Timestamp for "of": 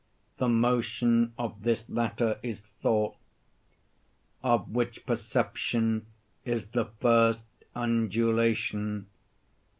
1.37-1.61, 4.41-4.67